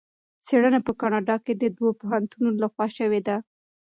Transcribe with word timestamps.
څېړنه 0.47 0.79
په 0.87 0.91
کاناډا 0.99 1.35
کې 1.45 1.53
د 1.55 1.63
دوه 1.77 1.91
پوهنتونونو 1.99 2.57
لخوا 2.63 2.87
شوې 2.97 3.21
ده. 3.27 3.37